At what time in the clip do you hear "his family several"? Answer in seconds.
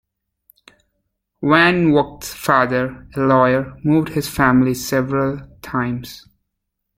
4.09-5.47